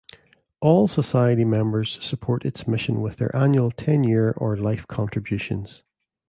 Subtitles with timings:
[0.61, 5.83] All society members support its mission with their annual, ten-year or life contributions.